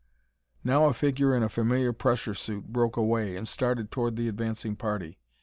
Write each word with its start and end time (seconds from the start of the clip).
Now 0.63 0.85
a 0.87 0.93
figure 0.95 1.35
in 1.37 1.43
a 1.43 1.47
familiar 1.47 1.93
pressure 1.93 2.33
suit 2.33 2.73
broke 2.73 2.97
away 2.97 3.35
and 3.35 3.47
started 3.47 3.91
toward 3.91 4.15
the 4.15 4.27
advancing 4.29 4.75
party. 4.75 5.19